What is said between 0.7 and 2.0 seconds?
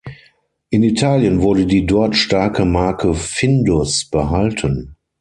In Italien wurde die